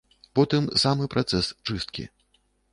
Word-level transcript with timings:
Потым 0.39 0.69
самы 0.85 1.09
працэс 1.13 1.53
чысткі. 1.65 2.11